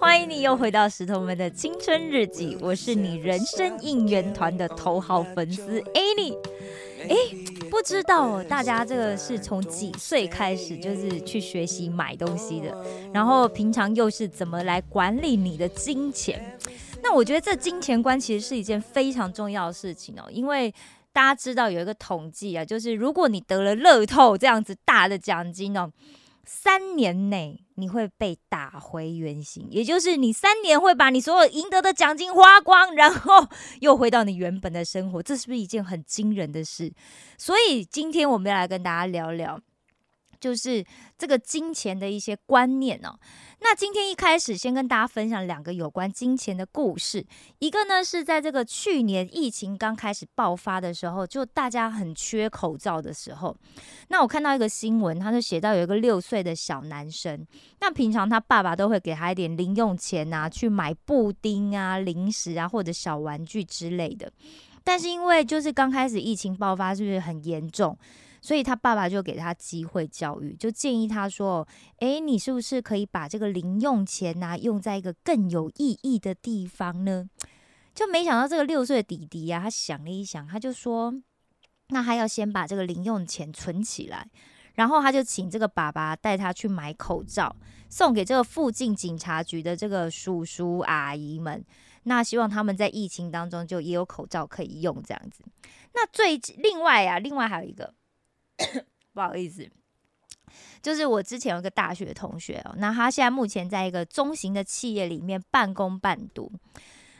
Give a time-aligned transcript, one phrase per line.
[0.00, 6.38] 欢迎你又回到石头们的青春日记，我是你人生应援团的头号粉丝 Annie。
[7.08, 7.16] 哎，
[7.68, 16.56] 不知道大家这个是从几岁开始就是去学习买东西的，然后平常又是怎么来管理你的金钱？
[17.02, 20.72] 那我觉得这金钱观其实是一件非常重要的事情哦，因为
[21.12, 25.90] 大家知道有一个统计啊，就是如果你得了乐透这样子大的奖金哦，
[26.50, 33.46] 三年内你会被打回原形，也就是你三年会把你所有赢得的奖金花光，然后
[33.80, 36.90] 又回到你原本的生活，这是不是一件很惊人的事？
[37.36, 39.60] 所以今天我们要来跟大家聊聊。
[40.40, 40.84] 就是
[41.16, 43.18] 这个金钱的一些观念哦。
[43.60, 47.26] 那今天一开始先跟大家分享两个有关金钱的故事。
[47.58, 53.56] 一个呢是在这个去年疫情刚开始爆发的时候，就大家很缺口罩的时候。
[54.08, 57.44] 那我看到一个新闻，他就写到有一个六岁的小男生，
[57.80, 64.30] 那平常他爸爸都会给他一点零用钱啊，去买布丁啊、零食啊或者小玩具之类的。
[64.84, 67.98] 但是因为就是刚开始疫情爆发，是不是很严重？
[68.48, 71.68] 所以他爸爸就给他机会教育，就建议他说
[72.00, 77.28] ：“诶，你是不是可以把这个零用钱呐用在一个更有意义的地方呢？”
[77.94, 81.12] 就没想到这个六岁的弟弟呀，他想了一想，他就说
[81.92, 84.26] ：“那他要先把这个零用钱存起来，
[84.76, 87.54] 然后他就请这个爸爸带他去买口罩，
[87.90, 91.62] 送给这个附近警察局的这个叔叔阿姨们。
[92.04, 95.44] 那希望他们在疫情当中就也有口罩可以用，这样子。
[95.92, 97.92] 那最另外啊，另外还有一个。”
[99.14, 99.68] 不好意思，
[100.82, 106.52] 就是我之前有个大学同学哦，那他现在目前在一个中型的企业里面半工半读，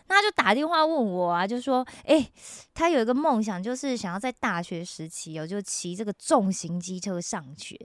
[0.06, 2.30] 那他就打电话问我啊，就说，哎，
[2.72, 7.76] 他有一个梦想，就是想要在大学时期哦，就骑这个重型机车上学。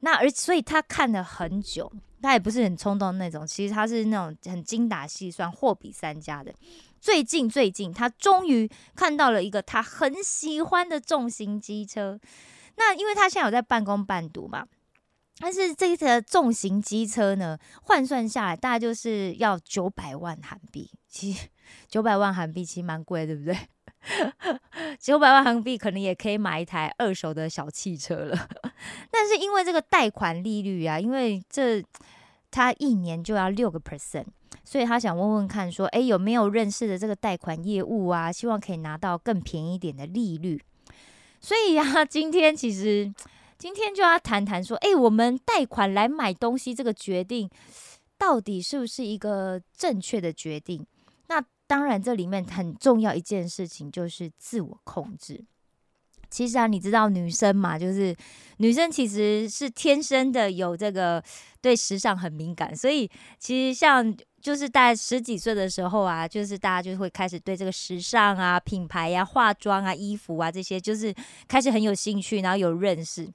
[0.00, 1.90] 那而所以他看了很久，
[2.20, 6.52] 他也不是很冲动那种，其实他是那种很精打细算、货比三家的。
[7.00, 12.18] 最近最近，他终于看到了一个他很喜欢的重型机车。
[12.84, 14.66] 那因为他现在有在半工半读嘛，
[15.38, 20.90] 但是这个重型机车呢，换算下来大概就是要九百万韩币。
[21.08, 21.48] 其实
[21.88, 23.56] 九百万韩币其实蛮贵，对不对？
[24.98, 28.48] 九百万韩币可能也可以买一台二手的小汽车了。
[29.12, 31.80] 但是因为这个贷款利率啊，因为这
[32.50, 34.26] 他一年就要六个 percent，
[34.64, 38.32] 所以他想问问看，说，哎，有没有认识的这个贷款业务啊？
[38.32, 40.60] 希望可以拿到更便宜一点的利率。
[41.42, 43.12] 所以呀，今天其实
[43.58, 47.50] 今天就要谈谈说，哎，我们贷款来买东西这个决定，
[48.16, 50.86] 到底是不是一个正确的决定？
[51.26, 55.44] 那当然，这里面很重要一件事情就是自我控制。
[56.30, 58.16] 其实啊，你知道女生嘛，就是
[58.58, 61.22] 女生其实是天生的有这个
[61.60, 64.16] 对时尚很敏感，所以其实像。
[64.42, 71.14] 就是在十几岁的时候啊，就是大家就会开始对这个时尚啊、品牌呀、化妆啊、衣服啊这些，就是
[71.46, 73.26] 开始很有兴趣，然后有认识。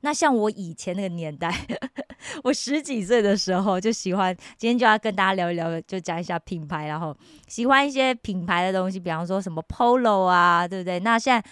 [0.00, 1.50] 那像我以前那个年代，
[2.42, 7.16] 我十几岁的时候就喜欢，今天就要跟大家聊一聊，就讲一下品牌，然后
[7.46, 10.98] 喜欢一些品牌的东西，比方说什么 Polo 啊，对不对？
[11.00, 11.48] 那现在。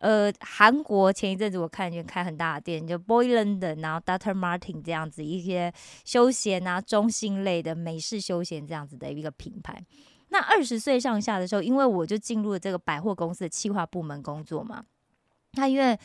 [0.00, 5.72] 呃，韩国前一阵子我看见开很大的店，就 Boyland，然后 Dater Martin 这样子一些
[6.04, 9.84] 休闲啊、中性类的美式休闲这样子的一个品牌。
[10.28, 14.84] 那二十岁上下的时候，因为我就进入了这个百货公司的企划部门工作嘛。
[15.54, 15.98] 那因为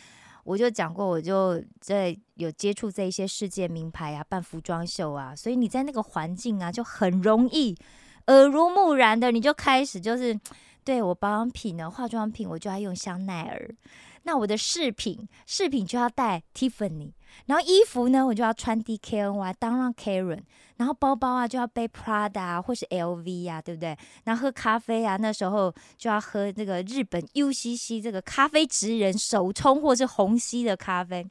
[0.43, 7.77] 我就讲过，我就在有接触这一些世界名牌啊、办服装秀啊，所以你在那个环境啊，就很容易
[8.25, 10.39] 耳濡目染的，你就开始就是。
[10.83, 13.75] 对我保养品呢，化妆品我就要用香奈儿，
[14.23, 17.11] 那我的饰品饰品就要带 Tiffany，
[17.45, 20.41] 然后衣服呢我就要穿 DKNY，当然 Karen，
[20.77, 23.97] 然后包包啊就要背 Prada 啊或是 LV 啊，对不对？
[24.25, 31.25] 然后喝咖啡啊，那时候就要喝这个日本 UCC 这个咖啡职人手冲或是虹吸的咖啡，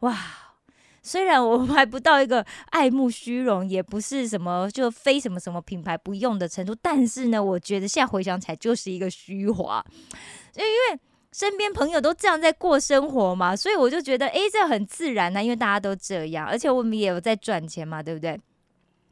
[0.00, 0.16] 哇！
[1.06, 9.84] 虽然我还不到一个爱慕虚荣，也不是什么就非什么什么品牌不用的程度，但是呢，我觉得现在回想起来就是一个虚华，
[10.56, 11.00] 因为
[11.30, 18.40] 身边朋友都这样在过生活嘛，所以我就觉得，哎，这很自然呐，因为大家都这样，而且我们也有在赚钱嘛，对不对？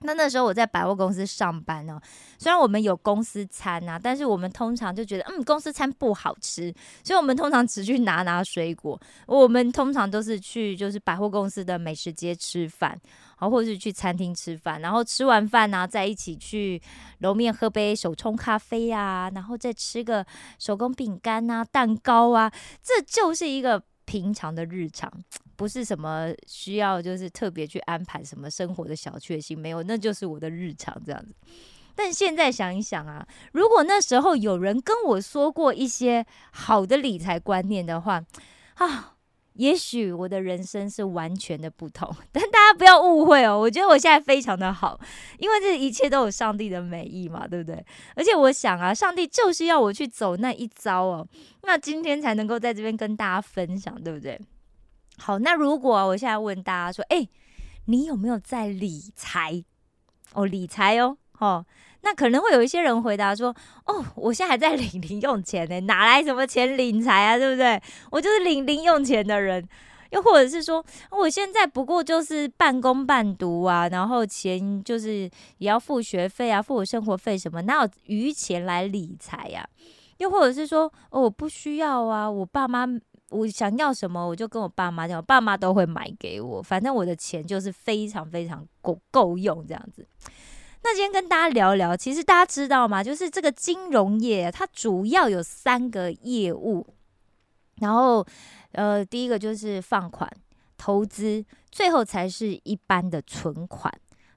[0.01, 1.99] 那那时候我在百货公司上班哦，
[2.39, 9.01] 虽然我们有公司餐啊，但是我们通常就觉得，嗯，公司餐不好吃，所以我们通常只去拿拿水果。
[9.27, 13.01] 我们通常都是去就是百货公司的美食街吃饭，
[13.37, 16.83] 好，或者是去餐厅吃饭，然后吃完饭呢，再一起去
[17.21, 20.27] 楼面喝杯手冲咖啡啊，然后再吃个
[20.59, 22.53] 手工饼干啊、蛋糕啊，
[22.83, 25.11] 这就是一个平常的日常。
[25.57, 31.33] 不是什么需要，就是特别去安排什么生活的小确幸，没有，那就是我的日常这样子。
[31.95, 38.25] 但现在想一想啊，如果那时候有人跟我说过一些好的理财观念的话，
[38.75, 39.14] 啊，
[39.55, 42.09] 也许我的人生是完全的不同。
[42.33, 44.99] 但大家不要误会哦，我觉得我现在非常的好，
[45.39, 47.85] 因为这一切都有上帝的美意嘛，对不对？
[48.15, 51.27] 而且我想啊，上帝就是要我去走那一招哦，
[51.63, 54.41] 那今天才能够在这边跟大家分享，对不对？
[55.19, 57.29] 好，那如果我现在问大家说，哎，
[57.87, 59.65] 你有没有在理财？
[60.33, 61.65] 哦，理财哦，哦，
[62.05, 63.49] 那可能会有一些人回答说，
[63.87, 67.39] 哦，我现在还在领零用钱呢，哪来什么钱理财啊？
[67.39, 67.81] 对不对？
[68.11, 69.67] 我就是领零用钱的人。
[70.11, 75.29] 又或者是说，我现在不过就是半工半读啊，然后钱就是
[75.59, 79.67] 也要付学费啊，付我生活费什么，哪有余钱来理财呀？
[80.19, 82.87] 又或者是说，哦，我不需要啊，我爸妈。
[83.31, 86.63] 我想要什么，我就跟我爸妈讲，我爸妈都会买给我。
[86.63, 90.07] 反正我的钱就是非常非常够够用这样子。
[90.85, 93.03] 那今天跟大家聊一聊，其实大家知道吗？
[93.03, 96.87] 就是这个金融业，它主要有三个业务。
[97.77, 98.25] 然后，
[98.73, 100.31] 呃，第一个就是放款、
[100.77, 103.91] 投资，最后才是一般的存款。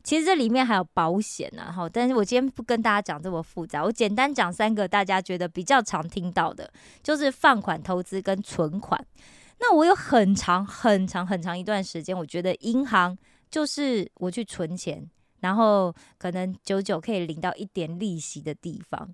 [0.04, 6.72] 其实这里面还有保险呢，哈，但是我今天不跟大家讲这么复杂，我简单讲三个大家觉得比较常听到的，
[7.04, 9.06] 就是放款、投资跟存款。
[9.60, 13.18] 那我有很长、很长、很长一段时间，我觉得银行
[13.52, 15.06] 就是我去存钱，
[15.40, 19.14] 然后可能久久可以领到一点利息的地方。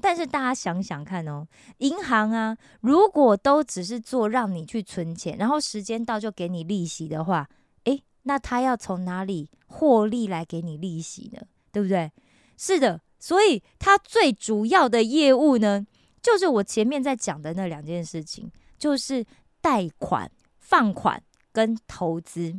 [0.00, 1.46] 但是大家想想看哦，
[1.78, 7.48] 银行啊，如果都只是做让你去存钱，然后时间到就给你利息的话，
[7.84, 9.50] 诶，那他要从哪里？
[9.70, 12.10] 获利来给你利息呢，对不对？
[12.56, 15.86] 是的，所以他最主要的业务呢，
[16.22, 19.26] 就是我前面在讲的那两件事情，就是
[19.60, 21.22] 贷款、放款
[21.52, 22.58] 跟投资。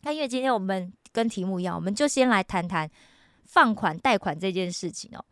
[0.00, 2.90] 那因为今天我们跟题目一样，我们就先来谈谈
[3.46, 5.24] 放款、贷款这件事情哦。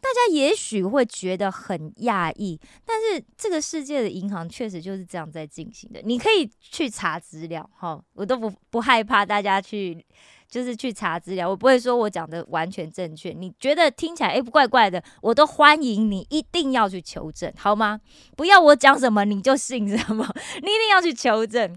[0.00, 6.00] 大家也许会觉得很讶异，但是这个世界的银行确实就是这样在进行的。
[6.04, 10.04] 你可以去查资料，哈，我都不不害怕大家去。
[10.46, 13.30] 就是去查资料，我不会说我讲的完全正确。
[13.30, 17.98] 你觉得听起来诶怪怪的，我都欢迎你一定要去求证，好吗？
[18.36, 20.24] 不要我讲什么你就信什么，
[20.62, 21.74] 你一定要去求证。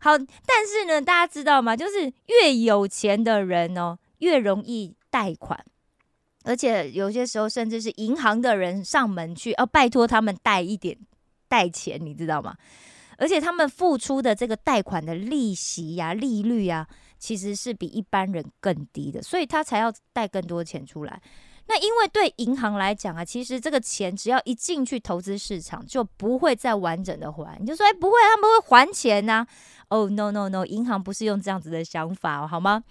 [0.00, 1.76] 好，但是呢，大家知道吗？
[1.76, 5.64] 就是越有钱的人哦，越容易贷款，
[6.44, 10.96] 而且有些时候甚至是银行的人上门去哦，拜托他们贷一点
[11.48, 12.56] 贷钱，你知道吗？
[13.18, 16.86] 而且他们付出的这个贷款的利息呀、利率呀。
[17.20, 21.20] 其实是比一般人更低的，所以他才要贷更多钱出来。
[21.68, 27.56] 那因为对银行来讲啊，其实这个钱只要一进去投资市场，就不会再完整的还。
[27.60, 29.46] 你就说，哎，不会，他们会还钱呐？
[29.88, 32.82] 哦，no no no，银行不是用这样子的想法，好吗？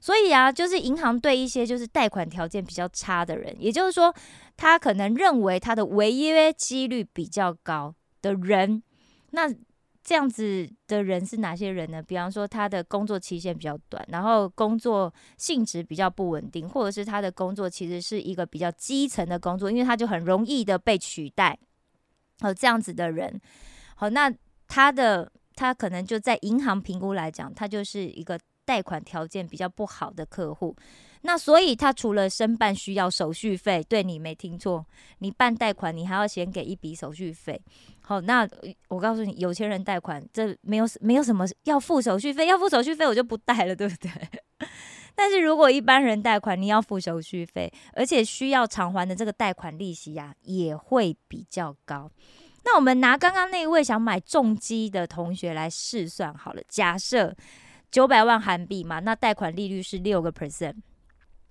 [0.00, 4.14] 所以啊，就是银行对一些就是贷款条件比较差的人，也就是说，
[4.56, 8.82] 他可能认为他的违约几率比较高的人，
[9.30, 9.54] 那。
[10.04, 12.02] 这样子的人是哪些人呢？
[12.02, 21.58] 比方说，他的工作期限比较短，然后工作性质比较不稳定，或者是他的工作其实是一个比较基层的工作，因为他就很容易的被取代。
[22.40, 23.40] 好，这样子的人，
[23.96, 24.30] 好，那
[24.68, 30.76] 他的他可能就在银行评估来讲，他就是一个贷款条件比较不好的客户。
[31.26, 34.84] 那所以他除了申办需要手续费，对你没听错，
[35.20, 37.58] 你办贷款你还要先给一笔手续费。
[38.02, 38.46] 好，那
[38.88, 44.10] 我告诉你，有钱人贷款这没有没有什么要付手续费，要付手续费我就不贷了，对不对？
[45.16, 52.10] 但是如果一般人贷款，你要付手续费，而且需要偿还的这个贷款利息呀，也会比较高。
[52.64, 57.34] 那我们拿刚刚那一位想买重机的同学来试算好了，假设
[57.90, 60.74] 九百万韩币嘛，那贷款利率是六个 percent。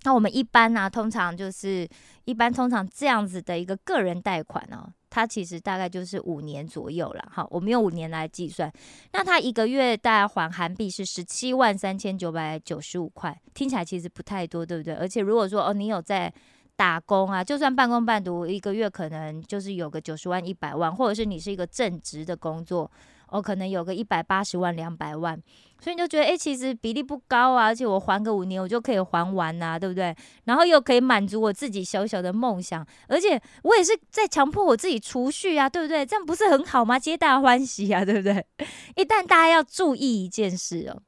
[0.04, 1.88] 那我们一般呢，通常就是
[2.26, 7.28] 一般通常这样子的一个个人贷款呢，它其实大概就是五年左右了。
[7.32, 8.70] 好，我们用五年来计算，
[9.12, 14.94] 那他一个月大概还韩币是十七万三千九百九十五块，听起来其实不太多，对不对？
[14.94, 16.32] 而且如果说哦，你有在
[16.76, 22.90] 打工啊，就算半工半读，一个月可能就是有个九十万一百万，或者是你是一个正职的工作。
[23.34, 25.36] 哦，可能有个一百八十万、两百万，
[25.80, 30.14] 所以你就觉得，哎，其实比例不高啊，而且我还个五年，我就可以还完呐，对不对？
[30.44, 36.06] 然后又可以满足我自己小小的梦想，而且我也是在强迫我自己储蓄啊，对不对？
[36.06, 36.96] 这样不是很好吗？
[36.96, 38.46] 皆大欢喜啊， 对不对？
[38.94, 41.02] 一旦大家要注意一件事哦，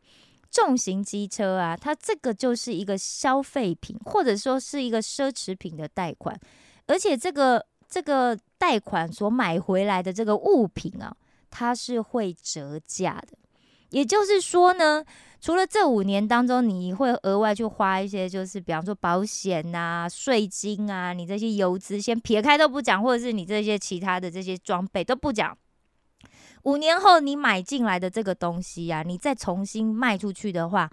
[0.51, 6.37] 重型机车啊，它这个就是一个消费品，或者说是一个奢侈品的贷款，
[6.89, 11.17] 而且这个这个贷款所买回来的这个物品啊。
[11.59, 13.39] 它是会折价的，
[13.89, 15.03] 也就是说呢，
[15.41, 25.57] 除了这五年当中你会额外去花一些，就是比方说保险啊、税金啊，你这些油资先撇开都不讲，或者是你这些其他的这些装备都不讲，
[26.65, 30.91] 五年后你买进来的这个东西呀，你再重新卖出去的话，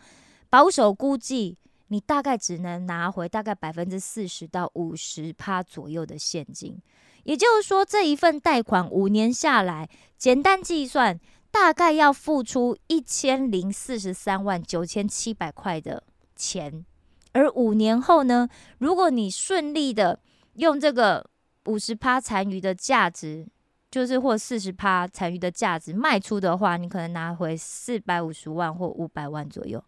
[0.50, 6.81] 保守估计你大概只能拿回大概百分之四十到五十趴左右的现金。
[7.23, 11.19] 也就是说，这一份贷款五年下来，简单计算，
[11.51, 16.03] 大概要付出一千零四十三万九千七百块的
[16.35, 16.85] 钱。
[17.31, 18.49] 而五年后呢，
[18.79, 20.19] 如果你顺利的
[20.55, 21.25] 用这个
[21.65, 23.47] 五十趴残余的价值，
[23.89, 29.81] 就是或四十趴残余的价值卖出的话，你可能拿回四百五十万或五百万左右。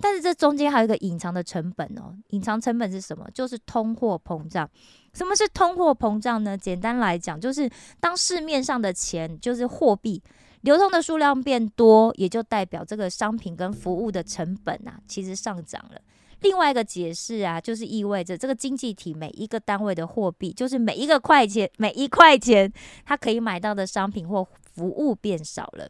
[0.00, 3.26] 但是这中间还有一个隐藏的成本哦，隐藏成本是什么？
[3.32, 4.68] 就是通货膨胀。
[5.14, 6.56] 什么是通货膨胀呢？
[6.56, 10.22] 简单来讲，就是当市面上的钱，就是货币
[10.60, 16.00] 流通的数量变多，也就代表这个商品跟服务的成本啊，其实上涨了。
[16.42, 22.70] 另外一个解释啊，就是意味着这个经济体每一个单位的货币，就是每一个块钱，每一块钱，
[23.06, 25.88] 它可以买到的商品或服务变少了。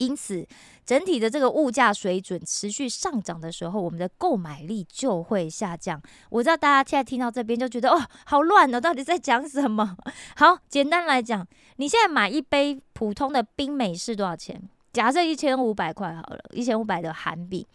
[0.00, 0.46] 因此，
[0.84, 6.00] 整体的这个物价水准持续上涨的时候，我们的购买力就会下降。
[6.30, 9.96] 我知道大家现在听到这边就觉得哦，好乱哦，到底在讲什么？
[10.36, 14.60] 好，简单来讲，你现在买一杯普通的冰美式多少钱？
[14.90, 17.66] 假设一千五百块好了，一千五百的韩币。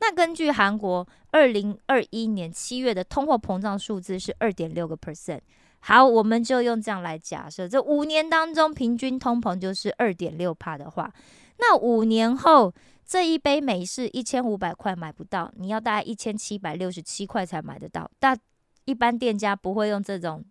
[0.00, 5.40] 那根据韩国二零二一年七月的通货膨胀数字是二点六个 percent。
[5.80, 11.12] 好，我们就用这样来假设，这五年当中平均通膨就是二点六帕的话。
[11.58, 12.72] 那五年后，
[13.06, 18.10] 这一杯美式一千五百块买不到，你要大概一千七百六十七块才买得到。
[18.18, 18.38] 但
[18.84, 20.44] 一般店家不会用这种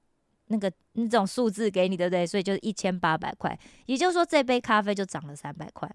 [0.47, 2.25] 那个那种数字给你，对不对？
[2.25, 3.57] 所以就是一千八百块。
[3.85, 5.89] 也就是说，这杯咖啡就涨了三百块。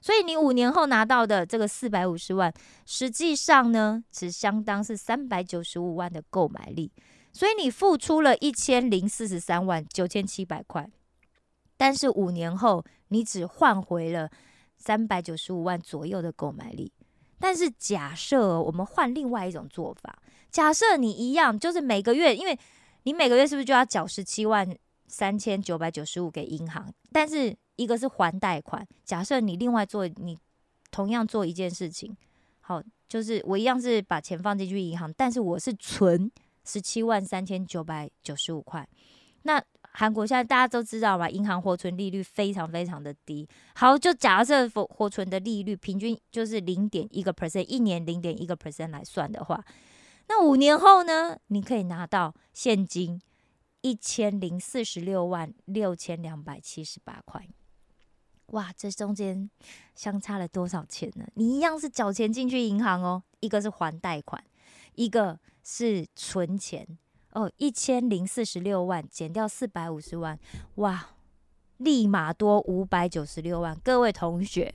[0.00, 2.52] 所以你五年后拿到的这个四百五十万，
[2.84, 6.92] 实际上呢，只相当是三百九十五万的购买力。
[7.32, 10.88] 所以你付出了一千零四十三万九千七百块，
[11.76, 14.30] 但是五年后你只换回了。
[14.78, 16.92] 三百九十五万左右的购买力，
[17.38, 20.18] 但是假设我们换另外一种做法，
[20.50, 22.56] 假设你一样，就是每个月，因为
[23.04, 24.68] 你每个月是不是就要缴十七万
[25.06, 26.92] 三千九百九十五给银行？
[27.10, 30.38] 但是一个是还贷款，假设你另外做，你
[30.90, 32.14] 同样做一件事情，
[32.60, 36.30] 好，就是我一样是把钱放进去银行，但是我是存
[36.64, 38.86] 十七万三千九百九十五块，
[39.44, 39.60] 那。
[39.98, 43.48] 韩国现在大家都知道吧，银行活存利率非常非常的低。
[43.74, 49.64] 好，就假设活活存的利率平均就是零点一个 percent，一年零点一个 percent 来算的话，
[50.28, 53.18] 那五年后呢，你可以拿到现金
[53.80, 57.48] 一千零四十六万六千两百七十八块。
[58.48, 59.48] 哇，这中间
[59.94, 61.26] 相差了多少钱呢？
[61.36, 64.44] 你一样是缴钱进去银行哦，一个是还贷款，
[64.94, 66.86] 一个是存钱。
[67.36, 70.38] 哦，一千零四十六万减掉四百五十万，
[70.76, 71.10] 哇，
[71.76, 73.78] 立马多五百九十六万。
[73.84, 74.74] 各位同学，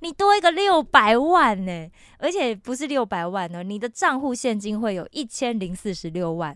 [0.00, 1.88] 你多一个六百万呢，
[2.18, 6.54] 而且不是六百万呢，你的账户现金会有一千零四十六万。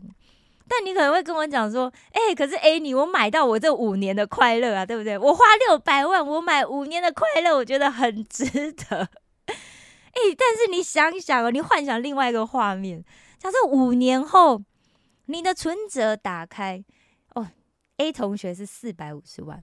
[0.68, 5.16] 但你可能会跟我讲说，哎，可是 A 你我买到我这五年的快乐啊，对不对？
[5.16, 9.08] 我花六百万，我买五年的快乐，我觉得很值得。
[9.46, 13.02] 哎，但是你想一想哦，你幻想另外一个画面，
[13.38, 14.62] 假设五年后。
[15.26, 16.84] 你的存折打开
[17.34, 17.48] 哦
[17.98, 19.62] ，A 同学是四百五十万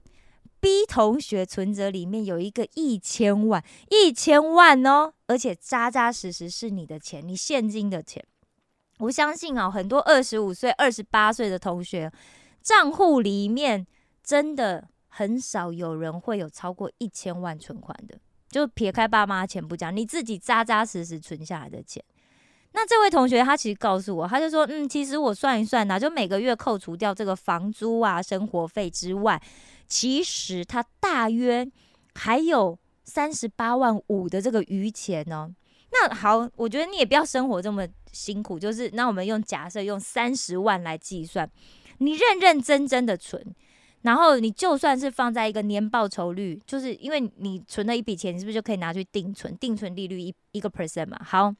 [0.60, 8.24] ，B 同学存折里面有一个一千万，一千万哦，而且扎扎实实是你的钱，你现金的钱。
[8.98, 12.12] 我相信啊，很多二十五岁、二十八岁的同学
[12.62, 13.86] 账户里面
[14.22, 18.18] 真的很少有人会有超过一千万存款的，
[18.48, 22.04] 就撇开爸妈钱不讲，你自己扎扎实实存下来的钱。
[22.76, 29.40] 那这位同学他其实告诉我，他就说，嗯，其实我算一算呢，就每个月扣除掉这个房租啊、生活费之外，
[29.86, 31.64] 其实他大约
[32.14, 35.54] 还有三十八万五的这个余钱呢。
[35.92, 41.48] 那好，我觉得你也不要生活这么辛苦，就是那我们用假设用三十万来计算，
[41.98, 43.40] 你认认真真的存，
[44.02, 49.56] 然后你就算是放在一个年报酬率，就是因为你存了一笔钱，你是不是就可以拿去定存？
[49.58, 51.20] 定存利率一一个 percent 嘛。
[51.24, 51.54] 好，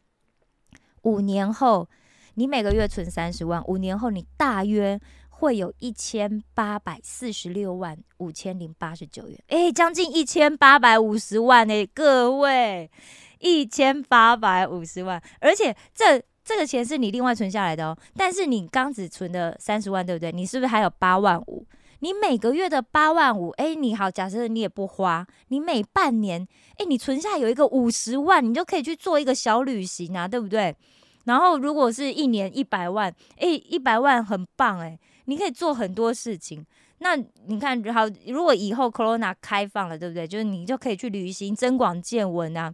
[1.04, 1.88] 五年后
[2.34, 12.90] 你每个月存三十万，五年后你大约会有一千八百四十六万五千零八十九元，诶，将近一千八百五十万诶，各位，
[13.38, 17.96] 一千八百五十万，而且这这个钱是你另外存下来的哦。
[18.16, 20.30] 但是你刚只存了三十万，对不对？
[20.32, 21.66] 你是不是还有八万五？
[22.04, 26.46] 你每个月的八万五，诶，你好，假设你也不花，你每半年，
[26.76, 30.76] 诶，你存下有一个五十万，你就可以去做一个小旅行啊，对不对？
[31.24, 36.62] 然后如果是一年一百万，诶，一百万很棒诶，你可以做很多事情。
[36.98, 40.28] 那你看，好，如果以后 Corona 开放了，对不对？
[40.28, 42.70] 就是你就可以去旅行，增广见闻啊。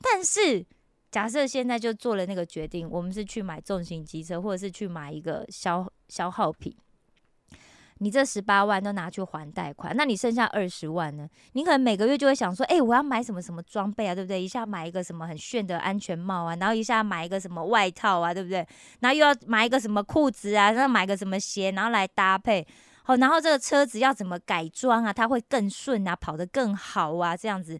[0.00, 0.66] 但是
[1.08, 6.74] 假设现在就做了那个决定，我们是去买重型机车，或者是去买一个消消耗品。
[7.98, 11.28] 你这十八万都拿去还贷款，那你剩下二十万呢？
[11.52, 14.42] 你可能每个月就会想说，哎，我要买什么什么装备啊，对不对？
[14.42, 18.66] 一下买一个什么很炫的安全帽啊，然后一下买一个什么外套啊，对不对？
[19.00, 22.66] 然后又要买一个什么裤子啊，然后买个什么鞋，然后来搭配。
[23.04, 25.12] 好，然后这个车子要怎么改装啊？
[25.12, 27.78] 它会更顺啊，跑得更好啊，这样子。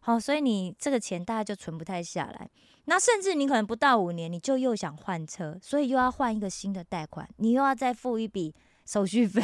[0.00, 2.48] 好，所以你这个钱大概就存不太下来。
[2.86, 8.54] 那甚至你可能不到五年，你就又想换车，所以又要换一个新的贷款，你又要再付一笔。
[8.84, 9.42] 手续费，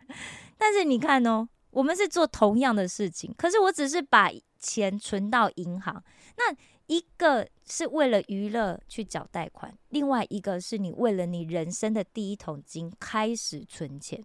[0.56, 6.02] 但是你看哦，我们是做同样的事情，可是我只是把钱存到银行。
[6.36, 6.54] 那
[6.86, 14.22] 一个是为了娱乐去缴贷款，另外一个是你为了你人生的第一桶金开始存钱。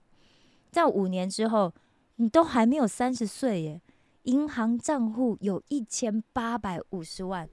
[0.69, 1.73] 在五年之后，
[2.17, 3.81] 你都还没有三十岁耶，
[4.23, 7.49] 银行账户有一千八百五十万，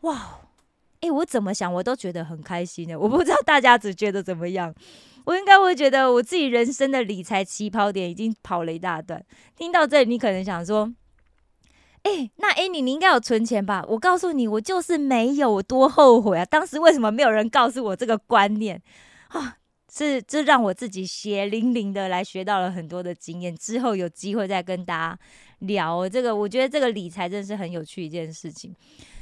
[0.00, 0.40] 哇！
[1.00, 2.96] 哎，我怎么想我都觉得很开心呢。
[2.96, 4.72] 我不知道大家只觉得怎么样。
[5.24, 9.24] 我应该会觉得我自己人生的理财起跑点已经跑了一大段。
[9.56, 10.92] 听到这里，你可能想说
[12.02, 16.44] ：“哎，那哎，你你应该有存钱吧？”我告诉你，我就是没有，我多后悔啊！
[16.44, 18.82] 当时为什么没有人告诉我这个观念
[19.28, 19.58] 啊？
[19.94, 23.54] 是这让我自己血淋淋的来学到了很多的经验。
[23.54, 25.18] 之后有机会再跟大家
[25.58, 28.74] 聊这个，我觉得这个理财真的是很有趣一件事情。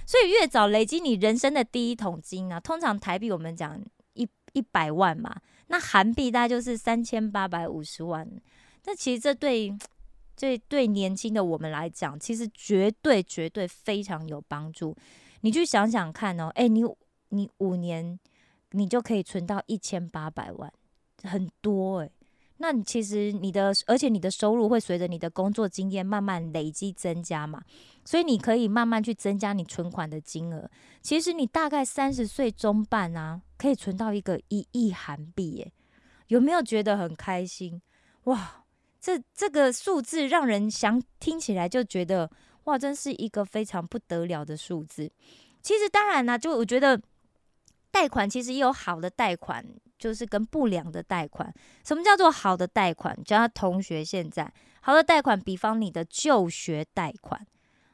[0.07, 3.81] 所以越早累积你人生的第一桶金啊，通常台币我们讲
[4.14, 5.35] 一一百万嘛。
[5.72, 8.28] 那韩币大概就是三千八百五十万，
[8.85, 9.72] 那其实这对
[10.37, 14.96] 这对年轻的我们来讲，其实绝对绝对非常有帮助。
[15.42, 16.83] 你去想想看哦，哎，你
[17.28, 18.18] 你五年
[18.72, 20.72] 你就可以存到一千八百万，
[21.22, 22.11] 很多哎。
[22.62, 27.62] 那你其实你的，而且你的收入会随着你的工作经验慢慢累积增加嘛，
[28.04, 30.68] 所以你可以慢慢去增加你存款的金额。
[31.00, 35.73] 其实你大概三十岁中半啊，可以存到一个一亿韩币，耶，
[36.29, 37.83] 有没有觉得很开心？
[38.25, 38.64] 哇，
[38.99, 42.31] 这这个数字让人想听起来就觉得
[42.64, 45.12] 哇，真是一个非常不得了的数字。
[45.61, 46.99] 其实当然呢，就我觉得
[47.90, 49.62] 贷款其实也有好的贷款。
[50.01, 51.53] 就是跟不良的贷款，
[51.85, 53.14] 什么叫做好的贷款？
[53.23, 57.46] 叫他同学现在好的贷款，比方你的就学贷款，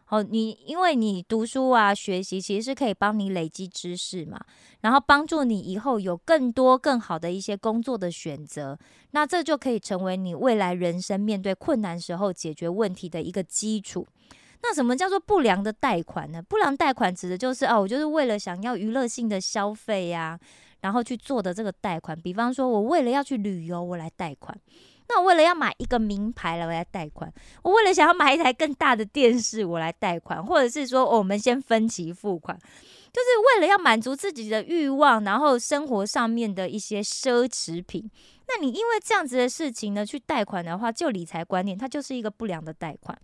[0.08, 4.40] 哦，你因为你读书啊，学习其实是可以帮你累积知识嘛，
[4.80, 8.78] 然后帮助你以后有更多更好的一些工作的选择，
[9.10, 14.06] 那这就可以成为你未来人生面对困难时候解决问题的一个基础。
[14.62, 16.42] 那什么叫做不良的贷款呢？
[16.42, 20.38] 不良贷款指的就是哦，我就是为了想要娱乐性的消费呀。
[20.82, 24.54] 然后去做的这个贷款，比方说，我为了要去旅游，我来贷款；
[25.08, 27.30] 那我为了要买一个名牌来，我来贷款；
[27.62, 38.10] 我为了想要买一台更大的电视，我来贷款；或者是说，我们先分期付款，就是为了要满足自己的欲望，然后生活上面的一些奢侈品。
[38.48, 43.16] 那你因为这样子的事情呢，去贷款的话，就理财观念，它就是一个不良的贷款。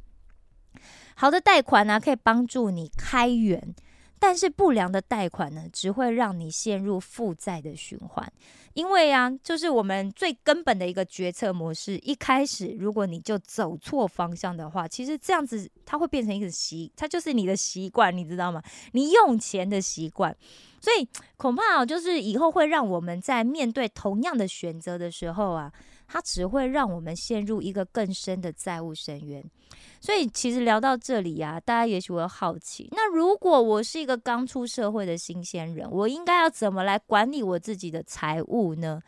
[1.14, 3.74] 好的贷款呢，可以帮助你开源。
[4.24, 8.32] 但是不良的贷款呢，只会让你陷入负债的循环。
[8.74, 18.62] 因为啊，就是我们最根本的一个决策模式，一开始如果你就走错方向的话，其实这样子它会变成一个习，它就是你的习惯，你知道吗？
[18.92, 20.34] 你用钱的习惯，
[20.80, 21.06] 所以
[21.36, 25.72] 恐怕就是以后会让我们在面对同样的选择的时候啊，
[26.12, 29.42] 它只会让我们陷入一个更深的债务深渊。
[29.98, 39.00] 所以其实聊到这里呀，大家也许会好奇，那如果我是一个刚出社会的新鲜人，我应该要怎么来管理我自己的财务呢？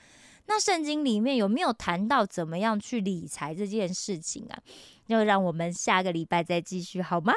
[0.46, 4.58] 那圣经里面有没有谈到怎么样去理财这件事情啊？
[5.06, 7.34] 就让我们下个礼拜再继续好吗？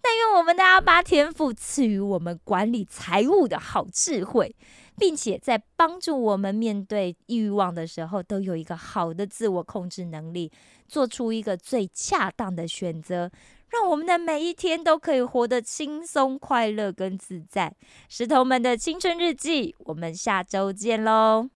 [0.00, 4.54] 但愿我们的阿巴天赋赐予我们管理财务的好智慧，
[4.96, 10.50] 并且在帮助我们面对欲望的时候，都有一个好的自我控制能力，
[10.86, 13.30] 做出一个最恰当的选择，
[13.70, 17.74] 让我们的每一天都可以活得轻松、快乐跟自在。
[18.08, 21.48] 石头们的青春日记，我们下周见喽！